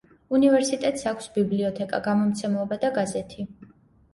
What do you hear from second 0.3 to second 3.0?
უნივერსიტეტს აქვს ბიბლიოთეკა, გამომცემლობა და